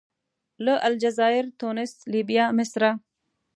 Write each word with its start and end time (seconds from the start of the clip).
له 0.65 0.73
الجزایر، 0.87 1.45
تونس، 1.59 1.91
لیبیا، 2.13 2.45
مصره. 2.57 2.89